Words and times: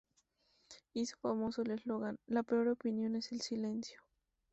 Hizo 0.93 1.15
famoso 1.21 1.61
el 1.61 1.69
eslogan 1.69 2.17
"la 2.25 2.41
peor 2.41 2.69
opinión 2.69 3.15
es 3.17 3.31
el 3.33 3.41
silencio". 3.41 4.01